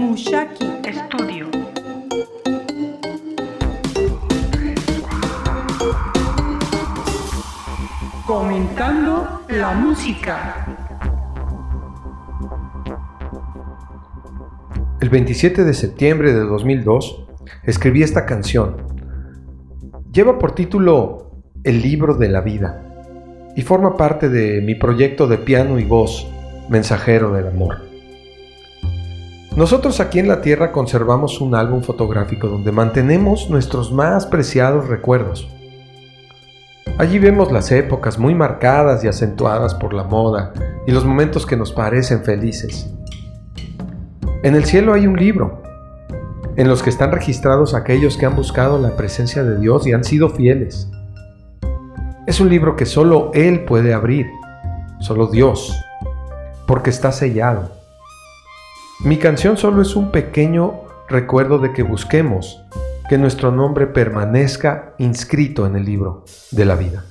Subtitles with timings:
[0.00, 1.46] Mushaki Studio.
[8.26, 10.66] Comentando la música.
[15.02, 17.26] El 27 de septiembre de 2002
[17.64, 18.78] escribí esta canción.
[20.10, 22.82] Lleva por título El libro de la vida
[23.54, 26.26] y forma parte de mi proyecto de piano y voz,
[26.70, 27.89] Mensajero del Amor.
[29.56, 35.48] Nosotros aquí en la Tierra conservamos un álbum fotográfico donde mantenemos nuestros más preciados recuerdos.
[36.98, 40.52] Allí vemos las épocas muy marcadas y acentuadas por la moda
[40.86, 42.92] y los momentos que nos parecen felices.
[44.44, 45.62] En el cielo hay un libro,
[46.56, 50.04] en los que están registrados aquellos que han buscado la presencia de Dios y han
[50.04, 50.88] sido fieles.
[52.26, 54.28] Es un libro que solo Él puede abrir,
[55.00, 55.74] solo Dios,
[56.66, 57.79] porque está sellado.
[59.02, 62.62] Mi canción solo es un pequeño recuerdo de que busquemos
[63.08, 67.06] que nuestro nombre permanezca inscrito en el libro de la vida.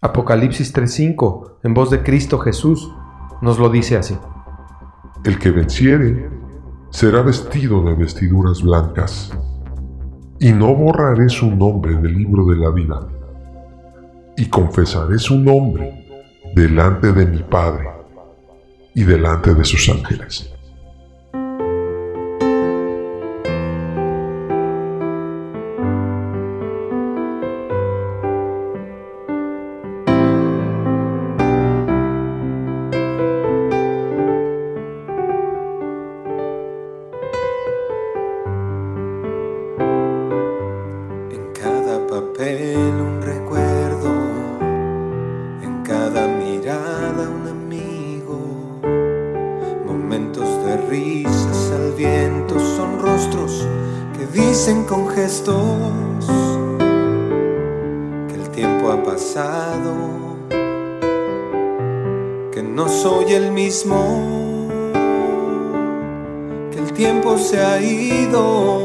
[0.00, 2.90] Apocalipsis 3:5, en voz de Cristo Jesús,
[3.42, 4.16] nos lo dice así.
[5.22, 6.30] El que venciere
[6.88, 9.36] será vestido de vestiduras blancas,
[10.40, 13.06] y no borraré su nombre del libro de la vida,
[14.34, 16.06] y confesaré su nombre
[16.54, 17.86] delante de mi Padre
[18.94, 20.55] y delante de sus ángeles.
[45.86, 48.40] Cada mirada un amigo,
[49.86, 53.64] momentos de risas al viento son rostros
[54.16, 56.26] que dicen con gestos
[58.28, 59.94] que el tiempo ha pasado,
[62.52, 64.68] que no soy el mismo,
[66.72, 68.84] que el tiempo se ha ido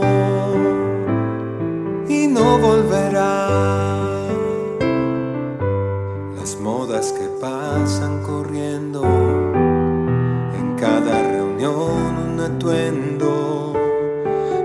[2.07, 4.00] y no volverá.
[7.01, 13.73] Que pasan corriendo, en cada reunión un atuendo,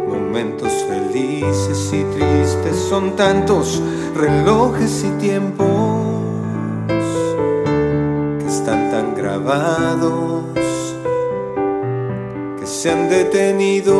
[0.07, 3.83] momentos felices y tristes, son tantos
[4.15, 5.97] relojes y tiempos
[6.89, 10.45] que están tan grabados
[12.61, 13.95] que se han detenido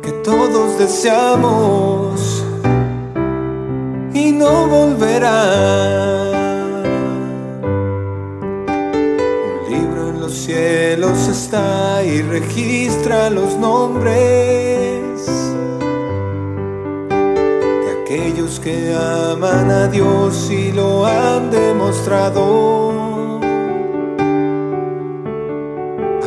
[0.00, 2.35] que todos deseamos
[4.26, 5.42] y no volverá.
[9.52, 15.26] Un libro en los cielos está y registra los nombres
[17.84, 23.36] de aquellos que aman a Dios y lo han demostrado.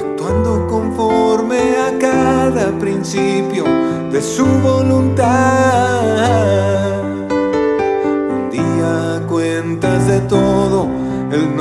[0.02, 3.66] Actuando conforme a cada principio
[4.12, 6.59] de su voluntad.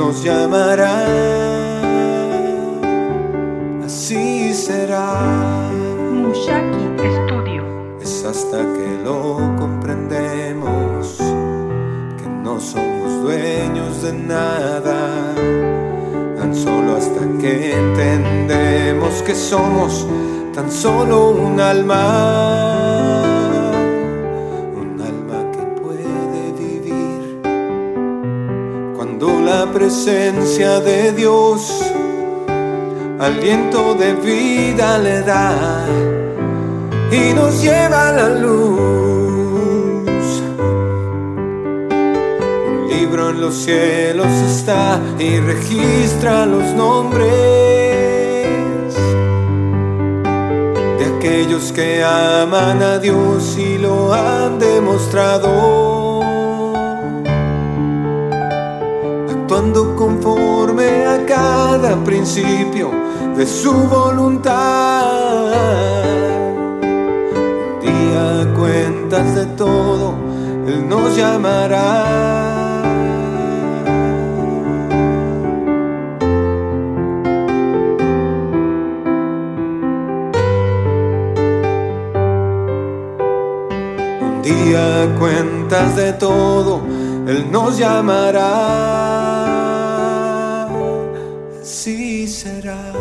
[0.09, 0.95] Nos llamará.
[3.85, 5.69] Así será.
[6.11, 6.85] Mushaki
[7.19, 7.63] Studio.
[8.01, 11.17] Es hasta que lo comprendemos
[12.19, 14.97] que no somos dueños de nada.
[16.37, 20.07] Tan solo hasta que entendemos que somos
[20.55, 23.08] tan solo un alma.
[29.71, 31.83] Presencia de Dios
[33.19, 35.85] aliento de vida le da
[37.11, 38.79] y nos lleva a la luz.
[42.67, 47.27] Un libro en los cielos está y registra los nombres
[50.97, 56.08] de aquellos que aman a Dios y lo han demostrado.
[59.49, 62.91] Actuando conforme a cada principio
[63.35, 65.07] de su voluntad
[67.33, 70.13] un día cuentas de todo,
[70.67, 72.05] Él nos llamará.
[84.21, 86.81] Un día cuentas de todo,
[87.25, 89.28] Él nos llamará
[91.69, 92.93] sí será.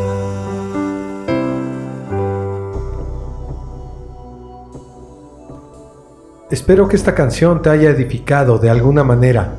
[6.50, 9.58] Espero que esta canción te haya edificado de alguna manera.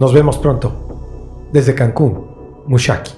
[0.00, 1.48] Nos vemos pronto.
[1.52, 3.12] Desde Cancún, Mushaki.